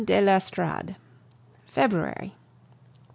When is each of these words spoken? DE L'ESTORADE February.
DE 0.03 0.19
L'ESTORADE 0.19 0.95
February. 1.67 2.33